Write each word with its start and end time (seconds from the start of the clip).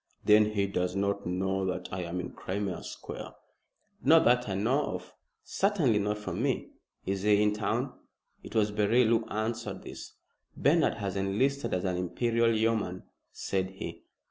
"Then 0.25 0.45
he 0.53 0.65
does 0.65 0.95
not 0.95 1.27
know 1.27 1.63
that 1.67 1.89
I 1.91 2.01
am 2.05 2.19
in 2.19 2.31
Crimea 2.31 2.81
Square." 2.83 3.35
"Not 4.03 4.25
that 4.25 4.49
I 4.49 4.55
know 4.55 4.93
of. 4.95 5.13
Certainly 5.43 5.99
not 5.99 6.17
from 6.17 6.41
me. 6.41 6.71
Is 7.05 7.21
he 7.21 7.39
in 7.39 7.53
town?" 7.53 7.93
It 8.41 8.55
was 8.55 8.71
Beryl 8.71 9.05
who 9.09 9.25
answered 9.29 9.83
this. 9.83 10.13
"Bernard 10.57 10.95
has 10.95 11.15
enlisted 11.15 11.75
as 11.75 11.83
an 11.85 11.97
Imperial 11.97 12.51
Yeoman," 12.51 13.03
said 13.31 13.69
he. 13.69 14.01